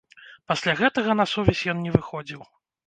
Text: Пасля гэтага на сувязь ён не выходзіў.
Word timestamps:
Пасля 0.51 0.73
гэтага 0.81 1.11
на 1.21 1.29
сувязь 1.35 1.65
ён 1.77 1.87
не 1.87 1.97
выходзіў. 1.99 2.41